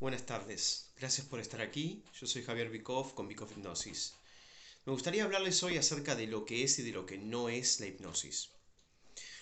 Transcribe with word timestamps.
Buenas 0.00 0.24
tardes, 0.24 0.86
gracias 0.96 1.26
por 1.26 1.40
estar 1.40 1.60
aquí. 1.60 2.02
Yo 2.18 2.26
soy 2.26 2.42
Javier 2.42 2.70
Bikov 2.70 3.12
con 3.12 3.28
Bikov 3.28 3.52
Hipnosis. 3.52 4.14
Me 4.86 4.94
gustaría 4.94 5.24
hablarles 5.24 5.62
hoy 5.62 5.76
acerca 5.76 6.16
de 6.16 6.26
lo 6.26 6.46
que 6.46 6.64
es 6.64 6.78
y 6.78 6.82
de 6.84 6.92
lo 6.92 7.04
que 7.04 7.18
no 7.18 7.50
es 7.50 7.80
la 7.80 7.86
hipnosis. 7.86 8.48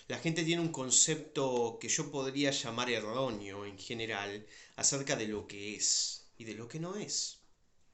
La 0.09 0.18
gente 0.18 0.43
tiene 0.43 0.61
un 0.61 0.73
concepto 0.73 1.79
que 1.80 1.89
yo 1.89 2.11
podría 2.11 2.50
llamar 2.50 2.91
erróneo 2.91 3.66
en 3.66 3.79
general 3.79 4.45
acerca 4.75 5.14
de 5.14 5.29
lo 5.29 5.46
que 5.46 5.77
es 5.77 6.25
y 6.39 6.43
de 6.43 6.55
lo 6.55 6.66
que 6.66 6.80
no 6.80 6.96
es. 6.96 7.38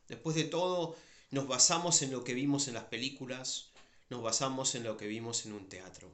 Después 0.08 0.34
de 0.34 0.44
todo, 0.44 0.96
nos 1.32 1.46
basamos 1.46 2.00
en 2.00 2.12
lo 2.12 2.24
que 2.24 2.32
vimos 2.32 2.66
en 2.66 2.72
las 2.72 2.84
películas, 2.84 3.72
nos 4.08 4.22
basamos 4.22 4.74
en 4.74 4.84
lo 4.84 4.96
que 4.96 5.06
vimos 5.06 5.44
en 5.44 5.52
un 5.52 5.68
teatro. 5.68 6.10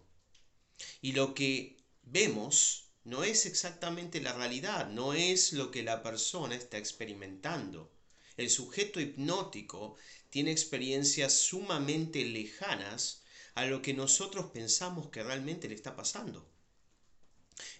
Y 1.00 1.12
lo 1.12 1.32
que 1.32 1.76
vemos 2.02 2.89
no 3.04 3.24
es 3.24 3.46
exactamente 3.46 4.20
la 4.20 4.32
realidad, 4.32 4.88
no 4.88 5.14
es 5.14 5.52
lo 5.52 5.70
que 5.70 5.82
la 5.82 6.02
persona 6.02 6.54
está 6.54 6.76
experimentando. 6.78 7.90
El 8.36 8.50
sujeto 8.50 9.00
hipnótico 9.00 9.96
tiene 10.28 10.52
experiencias 10.52 11.32
sumamente 11.32 12.24
lejanas 12.24 13.22
a 13.54 13.64
lo 13.64 13.82
que 13.82 13.94
nosotros 13.94 14.50
pensamos 14.52 15.08
que 15.08 15.22
realmente 15.22 15.68
le 15.68 15.74
está 15.74 15.96
pasando. 15.96 16.46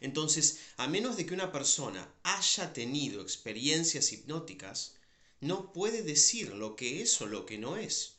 Entonces, 0.01 0.59
a 0.77 0.89
menos 0.89 1.17
de 1.17 1.27
que 1.27 1.35
una 1.35 1.53
persona 1.53 2.13
haya 2.23 2.73
tenido 2.73 3.23
experiencias 3.23 4.13
hipnóticas, 4.13 4.97
no 5.41 5.73
puede 5.73 6.03
decir 6.03 6.53
lo 6.53 6.77
que 6.77 7.03
es 7.03 7.21
o 7.21 7.27
lo 7.27 7.47
que 7.47 7.59
no 7.59 7.77
es. 7.77 8.15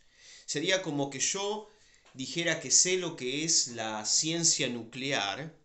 Sería 0.45 0.81
como 0.81 1.09
que 1.09 1.19
yo 1.19 1.69
dijera 2.13 2.59
que 2.59 2.71
sé 2.71 2.97
lo 2.97 3.15
que 3.15 3.43
es 3.43 3.67
la 3.67 4.05
ciencia 4.05 4.69
nuclear 4.69 5.55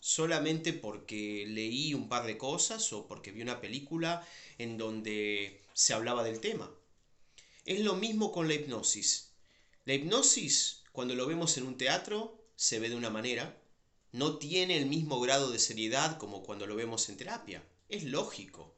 solamente 0.00 0.72
porque 0.72 1.44
leí 1.46 1.94
un 1.94 2.08
par 2.08 2.26
de 2.26 2.38
cosas 2.38 2.92
o 2.92 3.06
porque 3.06 3.32
vi 3.32 3.42
una 3.42 3.60
película 3.60 4.26
en 4.58 4.78
donde 4.78 5.62
se 5.74 5.92
hablaba 5.92 6.24
del 6.24 6.40
tema. 6.40 6.70
Es 7.64 7.80
lo 7.80 7.94
mismo 7.94 8.32
con 8.32 8.48
la 8.48 8.54
hipnosis. 8.54 9.30
La 9.84 9.94
hipnosis, 9.94 10.82
cuando 10.92 11.14
lo 11.14 11.26
vemos 11.26 11.56
en 11.56 11.66
un 11.66 11.76
teatro, 11.76 12.42
se 12.56 12.78
ve 12.78 12.88
de 12.88 12.96
una 12.96 13.10
manera, 13.10 13.60
no 14.12 14.38
tiene 14.38 14.76
el 14.76 14.86
mismo 14.86 15.20
grado 15.20 15.50
de 15.50 15.58
seriedad 15.58 16.18
como 16.18 16.42
cuando 16.42 16.66
lo 16.66 16.74
vemos 16.74 17.08
en 17.08 17.16
terapia. 17.16 17.62
Es 17.88 18.04
lógico. 18.04 18.74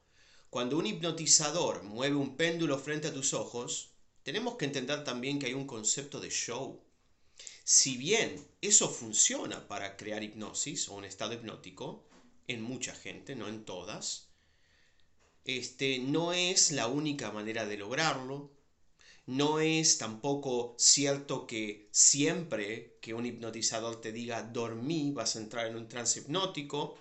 Cuando 0.50 0.76
un 0.76 0.86
hipnotizador 0.86 1.82
mueve 1.82 2.16
un 2.16 2.36
péndulo 2.36 2.78
frente 2.78 3.08
a 3.08 3.14
tus 3.14 3.32
ojos, 3.32 3.92
tenemos 4.22 4.56
que 4.56 4.66
entender 4.66 5.04
también 5.04 5.38
que 5.38 5.46
hay 5.46 5.54
un 5.54 5.66
concepto 5.66 6.20
de 6.20 6.30
show. 6.30 6.82
Si 7.64 7.96
bien 7.96 8.46
eso 8.60 8.88
funciona 8.88 9.66
para 9.66 9.96
crear 9.96 10.22
hipnosis 10.22 10.88
o 10.88 10.94
un 10.94 11.04
estado 11.04 11.34
hipnótico, 11.34 12.04
en 12.46 12.62
mucha 12.62 12.94
gente, 12.94 13.34
no 13.34 13.48
en 13.48 13.64
todas, 13.64 14.28
este 15.44 15.98
no 15.98 16.32
es 16.32 16.70
la 16.70 16.86
única 16.86 17.30
manera 17.32 17.66
de 17.66 17.76
lograrlo. 17.76 18.50
No 19.26 19.60
es 19.60 19.98
tampoco 19.98 20.74
cierto 20.78 21.46
que 21.46 21.88
siempre 21.92 22.98
que 23.00 23.14
un 23.14 23.26
hipnotizador 23.26 24.00
te 24.00 24.12
diga 24.12 24.42
dormí 24.42 25.12
vas 25.12 25.36
a 25.36 25.40
entrar 25.40 25.66
en 25.66 25.76
un 25.76 25.88
trance 25.88 26.20
hipnótico. 26.20 26.96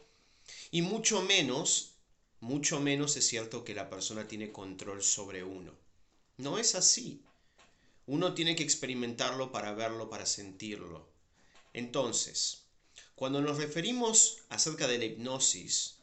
Y 0.71 0.81
mucho 0.81 1.21
menos, 1.21 1.95
mucho 2.39 2.79
menos 2.79 3.17
es 3.17 3.27
cierto 3.27 3.63
que 3.63 3.75
la 3.75 3.89
persona 3.89 4.27
tiene 4.27 4.51
control 4.51 5.01
sobre 5.03 5.43
uno. 5.43 5.73
No 6.37 6.57
es 6.57 6.75
así. 6.75 7.23
Uno 8.11 8.33
tiene 8.33 8.57
que 8.57 8.63
experimentarlo 8.63 9.53
para 9.53 9.71
verlo, 9.71 10.09
para 10.09 10.25
sentirlo. 10.25 11.07
Entonces, 11.71 12.65
cuando 13.15 13.39
nos 13.39 13.55
referimos 13.55 14.39
acerca 14.49 14.85
de 14.85 14.97
la 14.97 15.05
hipnosis, 15.05 15.95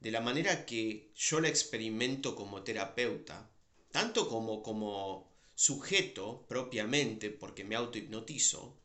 de 0.00 0.10
la 0.10 0.20
manera 0.20 0.66
que 0.66 1.12
yo 1.14 1.38
la 1.38 1.46
experimento 1.46 2.34
como 2.34 2.64
terapeuta, 2.64 3.48
tanto 3.92 4.28
como 4.28 4.64
como 4.64 5.32
sujeto 5.54 6.46
propiamente, 6.48 7.30
porque 7.30 7.62
me 7.62 7.76
autohipnotizo, 7.76 8.76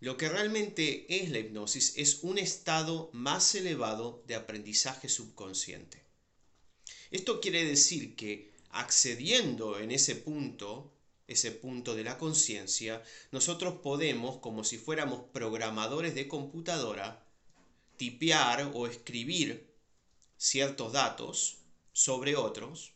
lo 0.00 0.18
que 0.18 0.28
realmente 0.28 1.06
es 1.08 1.30
la 1.30 1.38
hipnosis 1.38 1.94
es 1.96 2.18
un 2.22 2.36
estado 2.36 3.08
más 3.14 3.54
elevado 3.54 4.22
de 4.26 4.34
aprendizaje 4.34 5.08
subconsciente. 5.08 6.04
Esto 7.10 7.40
quiere 7.40 7.64
decir 7.64 8.14
que 8.14 8.52
accediendo 8.68 9.78
en 9.78 9.90
ese 9.90 10.14
punto, 10.14 10.92
ese 11.28 11.52
punto 11.52 11.94
de 11.94 12.04
la 12.04 12.18
conciencia, 12.18 13.02
nosotros 13.30 13.74
podemos, 13.82 14.38
como 14.38 14.64
si 14.64 14.78
fuéramos 14.78 15.20
programadores 15.32 16.14
de 16.14 16.26
computadora, 16.26 17.24
tipear 17.96 18.70
o 18.74 18.86
escribir 18.86 19.68
ciertos 20.38 20.92
datos 20.92 21.58
sobre 21.92 22.34
otros 22.34 22.92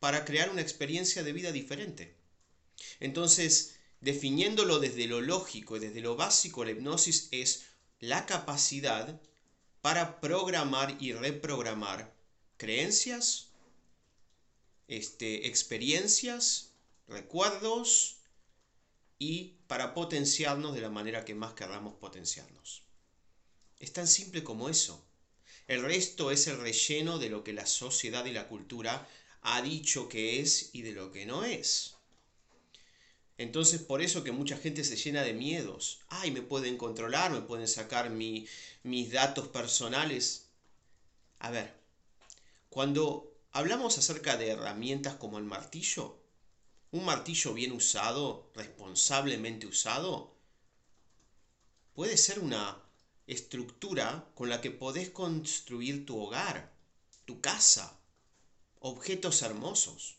para 0.00 0.24
crear 0.24 0.50
una 0.50 0.62
experiencia 0.62 1.22
de 1.22 1.32
vida 1.32 1.52
diferente. 1.52 2.16
Entonces, 3.00 3.74
definiéndolo 4.00 4.78
desde 4.78 5.06
lo 5.06 5.20
lógico 5.20 5.76
y 5.76 5.80
desde 5.80 6.00
lo 6.00 6.16
básico, 6.16 6.64
la 6.64 6.70
hipnosis 6.70 7.28
es 7.32 7.66
la 8.00 8.24
capacidad 8.24 9.20
para 9.82 10.20
programar 10.20 10.96
y 11.00 11.12
reprogramar 11.12 12.14
creencias, 12.56 13.48
este, 14.86 15.48
experiencias, 15.48 16.67
recuerdos 17.08 18.16
y 19.18 19.56
para 19.66 19.94
potenciarnos 19.94 20.74
de 20.74 20.80
la 20.80 20.90
manera 20.90 21.24
que 21.24 21.34
más 21.34 21.54
queramos 21.54 21.94
potenciarnos. 21.94 22.82
Es 23.80 23.92
tan 23.92 24.06
simple 24.06 24.44
como 24.44 24.68
eso. 24.68 25.04
El 25.66 25.82
resto 25.82 26.30
es 26.30 26.46
el 26.46 26.58
relleno 26.58 27.18
de 27.18 27.28
lo 27.28 27.44
que 27.44 27.52
la 27.52 27.66
sociedad 27.66 28.24
y 28.24 28.32
la 28.32 28.48
cultura 28.48 29.08
ha 29.42 29.60
dicho 29.62 30.08
que 30.08 30.40
es 30.40 30.70
y 30.72 30.82
de 30.82 30.92
lo 30.92 31.12
que 31.12 31.26
no 31.26 31.44
es. 31.44 31.96
Entonces 33.36 33.80
por 33.80 34.02
eso 34.02 34.24
que 34.24 34.32
mucha 34.32 34.56
gente 34.56 34.82
se 34.84 34.96
llena 34.96 35.22
de 35.22 35.32
miedos. 35.32 36.00
Ay, 36.08 36.30
me 36.30 36.42
pueden 36.42 36.76
controlar, 36.76 37.30
me 37.30 37.42
pueden 37.42 37.68
sacar 37.68 38.10
mis 38.10 39.12
datos 39.12 39.48
personales. 39.48 40.46
A 41.38 41.50
ver, 41.50 41.72
cuando 42.68 43.28
Hablamos 43.52 43.96
acerca 43.98 44.36
de 44.36 44.50
herramientas 44.50 45.14
como 45.14 45.38
el 45.38 45.44
martillo. 45.44 46.17
Un 46.90 47.04
martillo 47.04 47.52
bien 47.52 47.72
usado, 47.72 48.50
responsablemente 48.54 49.66
usado, 49.66 50.34
puede 51.92 52.16
ser 52.16 52.38
una 52.38 52.82
estructura 53.26 54.30
con 54.34 54.48
la 54.48 54.62
que 54.62 54.70
podés 54.70 55.10
construir 55.10 56.06
tu 56.06 56.18
hogar, 56.18 56.72
tu 57.26 57.42
casa, 57.42 58.00
objetos 58.80 59.42
hermosos. 59.42 60.16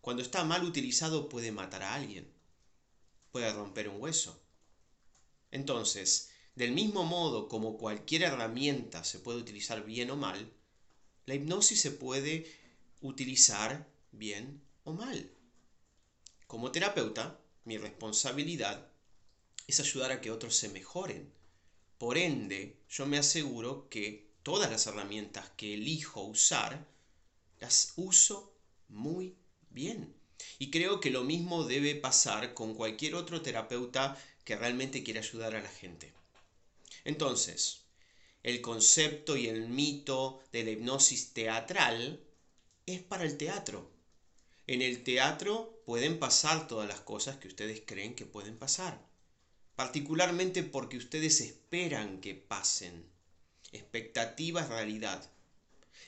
Cuando 0.00 0.22
está 0.22 0.44
mal 0.44 0.62
utilizado 0.62 1.28
puede 1.28 1.50
matar 1.50 1.82
a 1.82 1.94
alguien, 1.94 2.32
puede 3.32 3.52
romper 3.52 3.88
un 3.88 4.00
hueso. 4.00 4.40
Entonces, 5.50 6.30
del 6.54 6.70
mismo 6.70 7.02
modo 7.02 7.48
como 7.48 7.78
cualquier 7.78 8.22
herramienta 8.22 9.02
se 9.02 9.18
puede 9.18 9.38
utilizar 9.38 9.84
bien 9.84 10.12
o 10.12 10.16
mal, 10.16 10.52
la 11.26 11.34
hipnosis 11.34 11.80
se 11.80 11.90
puede 11.90 12.46
utilizar 13.00 13.88
bien 14.12 14.62
o 14.84 14.92
mal. 14.92 15.28
Como 16.50 16.72
terapeuta, 16.72 17.38
mi 17.64 17.78
responsabilidad 17.78 18.88
es 19.68 19.78
ayudar 19.78 20.10
a 20.10 20.20
que 20.20 20.32
otros 20.32 20.56
se 20.56 20.68
mejoren. 20.68 21.32
Por 21.96 22.18
ende, 22.18 22.80
yo 22.88 23.06
me 23.06 23.18
aseguro 23.18 23.88
que 23.88 24.32
todas 24.42 24.68
las 24.68 24.84
herramientas 24.88 25.48
que 25.56 25.74
elijo 25.74 26.22
usar, 26.22 26.88
las 27.60 27.92
uso 27.94 28.52
muy 28.88 29.36
bien. 29.68 30.12
Y 30.58 30.72
creo 30.72 30.98
que 30.98 31.10
lo 31.10 31.22
mismo 31.22 31.62
debe 31.62 31.94
pasar 31.94 32.52
con 32.52 32.74
cualquier 32.74 33.14
otro 33.14 33.42
terapeuta 33.42 34.20
que 34.42 34.56
realmente 34.56 35.04
quiera 35.04 35.20
ayudar 35.20 35.54
a 35.54 35.62
la 35.62 35.70
gente. 35.70 36.12
Entonces, 37.04 37.82
el 38.42 38.60
concepto 38.60 39.36
y 39.36 39.46
el 39.46 39.68
mito 39.68 40.42
de 40.50 40.64
la 40.64 40.70
hipnosis 40.72 41.32
teatral 41.32 42.24
es 42.86 43.00
para 43.02 43.22
el 43.22 43.36
teatro. 43.36 43.99
En 44.70 44.82
el 44.82 45.02
teatro 45.02 45.82
pueden 45.84 46.20
pasar 46.20 46.68
todas 46.68 46.86
las 46.86 47.00
cosas 47.00 47.38
que 47.38 47.48
ustedes 47.48 47.82
creen 47.84 48.14
que 48.14 48.24
pueden 48.24 48.56
pasar, 48.56 49.04
particularmente 49.74 50.62
porque 50.62 50.96
ustedes 50.96 51.40
esperan 51.40 52.20
que 52.20 52.36
pasen. 52.36 53.04
Expectativa 53.72 54.60
es 54.60 54.68
realidad. 54.68 55.28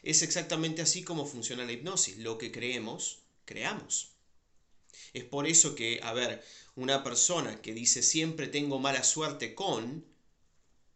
Es 0.04 0.22
exactamente 0.22 0.80
así 0.80 1.02
como 1.02 1.26
funciona 1.26 1.64
la 1.64 1.72
hipnosis. 1.72 2.18
Lo 2.18 2.38
que 2.38 2.52
creemos, 2.52 3.18
creamos. 3.46 4.12
Es 5.12 5.24
por 5.24 5.48
eso 5.48 5.74
que, 5.74 5.98
a 6.00 6.12
ver, 6.12 6.40
una 6.76 7.02
persona 7.02 7.60
que 7.60 7.74
dice 7.74 8.00
siempre 8.00 8.46
tengo 8.46 8.78
mala 8.78 9.02
suerte 9.02 9.56
con, 9.56 10.06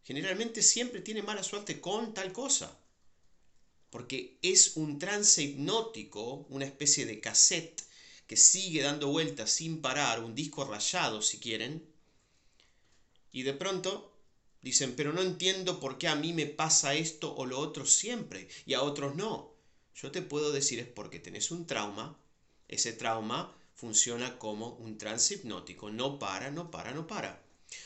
generalmente 0.04 0.62
siempre 0.62 1.00
tiene 1.00 1.22
mala 1.22 1.42
suerte 1.42 1.80
con 1.80 2.14
tal 2.14 2.32
cosa. 2.32 2.78
Porque 3.90 4.38
es 4.42 4.76
un 4.76 4.98
trance 4.98 5.42
hipnótico, 5.42 6.46
una 6.48 6.64
especie 6.64 7.06
de 7.06 7.20
cassette 7.20 7.82
que 8.26 8.36
sigue 8.36 8.82
dando 8.82 9.08
vueltas 9.08 9.50
sin 9.50 9.80
parar, 9.80 10.22
un 10.22 10.34
disco 10.34 10.64
rayado 10.64 11.22
si 11.22 11.38
quieren. 11.38 11.86
Y 13.32 13.42
de 13.42 13.52
pronto 13.52 14.16
Dicen, 14.66 14.96
pero 14.96 15.12
no 15.12 15.22
entiendo 15.22 15.78
por 15.78 15.96
qué 15.96 16.08
a 16.08 16.16
mí 16.16 16.32
me 16.32 16.46
pasa 16.46 16.94
esto 16.94 17.32
o 17.36 17.46
lo 17.46 17.60
otro 17.60 17.86
siempre 17.86 18.48
y 18.64 18.74
a 18.74 18.82
otros 18.82 19.14
no. 19.14 19.54
Yo 19.94 20.10
te 20.10 20.22
puedo 20.22 20.50
decir 20.50 20.80
es 20.80 20.88
porque 20.88 21.20
tenés 21.20 21.52
un 21.52 21.68
trauma, 21.68 22.18
ese 22.66 22.92
trauma 22.92 23.56
funciona 23.74 24.40
como 24.40 24.70
un 24.70 24.98
trance 24.98 25.34
hipnótico, 25.34 25.90
no 25.90 26.18
para, 26.18 26.50
no 26.50 26.72
para, 26.72 26.92
no 26.92 27.06
para. 27.06 27.44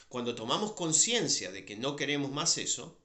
Cuando 0.08 0.34
tomamos 0.34 0.72
conciencia 0.72 1.52
de 1.52 1.66
que 1.66 1.76
no 1.76 1.96
queremos 1.96 2.30
más 2.30 2.56
eso, 2.56 2.96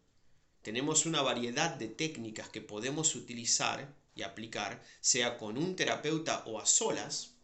tenemos 0.65 1.05
una 1.05 1.21
variedad 1.21 1.75
de 1.75 1.87
técnicas 1.87 2.49
que 2.49 2.59
podemos 2.59 3.13
utilizar 3.13 3.93
y 4.15 4.23
aplicar, 4.23 4.83
sea 4.99 5.37
con 5.37 5.59
un 5.59 5.75
terapeuta 5.75 6.43
o 6.47 6.59
a 6.59 6.65
solas, 6.65 7.35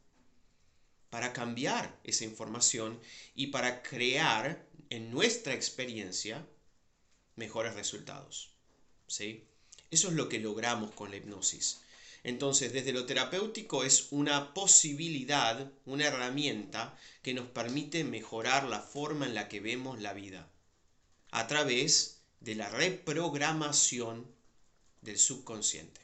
para 1.12 1.31
cambiar 1.31 2.00
esa 2.03 2.25
información 2.25 3.00
y 3.35 3.47
para 3.47 3.83
crear 3.83 4.68
en 4.89 5.12
nuestra 5.12 5.53
experiencia 5.53 6.47
mejores 7.35 7.75
resultados. 7.75 8.56
¿Sí? 9.06 9.45
Eso 9.91 10.07
es 10.07 10.15
lo 10.15 10.27
que 10.27 10.39
logramos 10.39 10.89
con 10.89 11.12
la 11.12 11.18
hipnosis. 11.18 11.81
Entonces, 12.23 12.73
desde 12.73 12.91
lo 12.91 13.06
terapéutico 13.06 13.83
es 13.83 14.07
una 14.09 14.56
posibilidad, 14.56 15.71
una 15.85 16.07
herramienta 16.07 16.97
que 17.21 17.35
nos 17.35 17.47
permite 17.50 18.03
mejorar 18.03 18.63
la 18.63 18.79
forma 18.79 19.27
en 19.27 19.35
la 19.35 19.47
que 19.47 19.59
vemos 19.59 20.01
la 20.01 20.13
vida 20.13 20.50
a 21.29 21.45
través 21.47 22.20
de 22.42 22.56
la 22.56 22.70
reprogramación 22.70 24.28
del 25.02 25.18
subconsciente, 25.18 26.02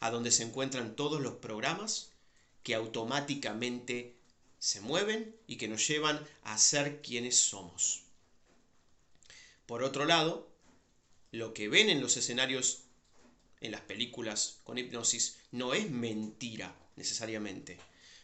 a 0.00 0.10
donde 0.10 0.30
se 0.30 0.42
encuentran 0.42 0.96
todos 0.96 1.20
los 1.20 1.34
programas 1.34 2.10
que 2.62 2.74
automáticamente 2.74 4.16
se 4.58 4.80
mueven 4.80 5.36
y 5.46 5.56
que 5.56 5.68
nos 5.68 5.86
llevan 5.86 6.26
a 6.42 6.58
ser 6.58 7.00
quienes 7.00 7.36
somos. 7.36 8.02
Por 9.66 9.82
otro 9.82 10.04
lado, 10.04 10.50
lo 11.30 11.54
que 11.54 11.68
ven 11.68 11.88
en 11.90 12.00
los 12.00 12.16
escenarios, 12.16 12.82
en 13.60 13.72
las 13.72 13.82
películas 13.82 14.60
con 14.64 14.78
hipnosis, 14.78 15.38
no 15.52 15.74
es 15.74 15.90
mentira 15.90 16.76
necesariamente, 16.96 17.78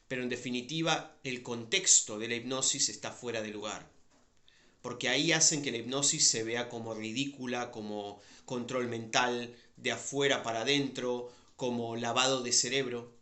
pero 0.09 0.23
en 0.23 0.29
definitiva 0.29 1.19
el 1.23 1.43
contexto 1.43 2.19
de 2.19 2.29
la 2.29 2.35
hipnosis 2.35 2.89
está 2.89 3.13
fuera 3.13 3.43
de 3.43 3.51
lugar, 3.51 3.89
porque 4.87 5.09
ahí 5.09 5.33
hacen 5.33 5.63
que 5.63 5.73
la 5.73 5.79
hipnosis 5.79 6.29
se 6.29 6.45
vea 6.45 6.69
como 6.69 6.95
ridícula, 6.95 7.73
como 7.73 8.21
control 8.45 8.87
mental 8.87 9.53
de 9.77 9.91
afuera 9.91 10.45
para 10.45 10.61
adentro, 10.61 11.33
como 11.57 11.97
lavado 11.97 12.45
de 12.45 12.53
cerebro, 12.53 13.13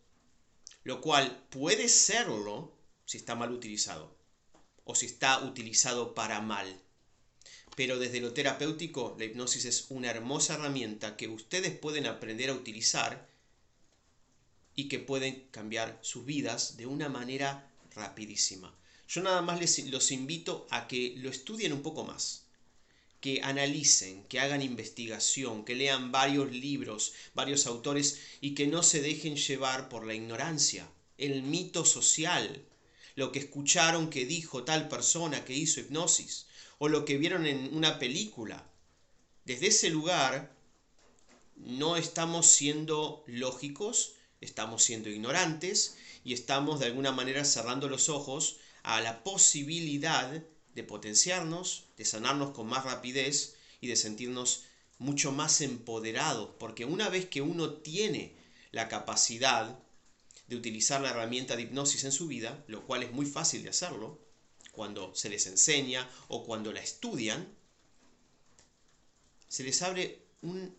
lo 0.82 1.00
cual 1.00 1.42
puede 1.48 1.88
serlo 1.88 2.76
si 3.06 3.16
está 3.16 3.34
mal 3.34 3.50
utilizado 3.50 4.14
o 4.84 4.94
si 4.94 5.06
está 5.06 5.42
utilizado 5.42 6.14
para 6.14 6.42
mal. 6.42 6.82
Pero 7.76 7.98
desde 7.98 8.20
lo 8.20 8.34
terapéutico, 8.34 9.16
la 9.18 9.24
hipnosis 9.24 9.64
es 9.64 9.86
una 9.88 10.10
hermosa 10.10 10.56
herramienta 10.56 11.16
que 11.16 11.28
ustedes 11.28 11.74
pueden 11.74 12.06
aprender 12.06 12.50
a 12.50 12.54
utilizar 12.54 13.26
y 14.74 14.88
que 14.88 14.98
pueden 14.98 15.48
cambiar 15.50 15.98
sus 16.02 16.26
vidas 16.26 16.76
de 16.76 16.84
una 16.84 17.08
manera 17.08 17.72
rapidísima. 17.94 18.76
Yo 19.08 19.22
nada 19.22 19.42
más 19.42 19.60
les, 19.60 19.84
los 19.86 20.10
invito 20.10 20.66
a 20.70 20.86
que 20.88 21.14
lo 21.18 21.30
estudien 21.30 21.72
un 21.72 21.82
poco 21.82 22.04
más, 22.04 22.44
que 23.20 23.40
analicen, 23.42 24.24
que 24.24 24.40
hagan 24.40 24.62
investigación, 24.62 25.64
que 25.64 25.74
lean 25.74 26.12
varios 26.12 26.52
libros, 26.52 27.12
varios 27.34 27.66
autores 27.66 28.20
y 28.40 28.54
que 28.54 28.66
no 28.66 28.82
se 28.82 29.00
dejen 29.00 29.36
llevar 29.36 29.88
por 29.88 30.06
la 30.06 30.14
ignorancia, 30.14 30.88
el 31.16 31.42
mito 31.42 31.84
social, 31.84 32.64
lo 33.14 33.32
que 33.32 33.38
escucharon 33.38 34.10
que 34.10 34.26
dijo 34.26 34.64
tal 34.64 34.88
persona 34.88 35.44
que 35.44 35.54
hizo 35.54 35.80
hipnosis 35.80 36.46
o 36.78 36.88
lo 36.88 37.04
que 37.04 37.16
vieron 37.16 37.46
en 37.46 37.74
una 37.74 37.98
película. 37.98 38.66
Desde 39.44 39.68
ese 39.68 39.90
lugar 39.90 40.52
no 41.56 41.96
estamos 41.96 42.46
siendo 42.46 43.24
lógicos, 43.26 44.14
estamos 44.40 44.82
siendo 44.82 45.08
ignorantes 45.08 45.96
y 46.24 46.34
estamos 46.34 46.80
de 46.80 46.86
alguna 46.86 47.12
manera 47.12 47.44
cerrando 47.44 47.88
los 47.88 48.08
ojos 48.08 48.56
a 48.84 49.00
la 49.00 49.24
posibilidad 49.24 50.42
de 50.74 50.84
potenciarnos, 50.84 51.86
de 51.96 52.04
sanarnos 52.04 52.52
con 52.52 52.68
más 52.68 52.84
rapidez 52.84 53.56
y 53.80 53.88
de 53.88 53.96
sentirnos 53.96 54.64
mucho 54.98 55.32
más 55.32 55.60
empoderados, 55.60 56.50
porque 56.58 56.84
una 56.84 57.08
vez 57.08 57.26
que 57.26 57.42
uno 57.42 57.72
tiene 57.72 58.36
la 58.70 58.88
capacidad 58.88 59.78
de 60.46 60.56
utilizar 60.56 61.00
la 61.00 61.10
herramienta 61.10 61.56
de 61.56 61.62
hipnosis 61.62 62.04
en 62.04 62.12
su 62.12 62.26
vida, 62.26 62.62
lo 62.68 62.86
cual 62.86 63.02
es 63.02 63.12
muy 63.12 63.26
fácil 63.26 63.62
de 63.62 63.70
hacerlo, 63.70 64.20
cuando 64.72 65.14
se 65.14 65.30
les 65.30 65.46
enseña 65.46 66.08
o 66.28 66.44
cuando 66.44 66.72
la 66.72 66.80
estudian, 66.80 67.48
se 69.48 69.62
les 69.62 69.80
abre 69.82 70.26
un 70.42 70.76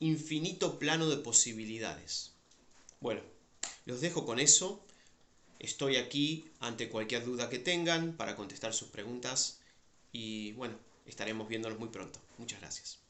infinito 0.00 0.78
plano 0.78 1.08
de 1.08 1.18
posibilidades. 1.18 2.32
Bueno, 3.00 3.20
los 3.84 4.00
dejo 4.00 4.24
con 4.24 4.40
eso. 4.40 4.84
Estoy 5.58 5.96
aquí 5.96 6.44
ante 6.60 6.88
cualquier 6.88 7.24
duda 7.24 7.48
que 7.50 7.58
tengan 7.58 8.16
para 8.16 8.36
contestar 8.36 8.72
sus 8.72 8.88
preguntas 8.88 9.60
y 10.12 10.52
bueno, 10.52 10.78
estaremos 11.04 11.48
viéndolos 11.48 11.78
muy 11.78 11.88
pronto. 11.88 12.20
Muchas 12.38 12.60
gracias. 12.60 13.07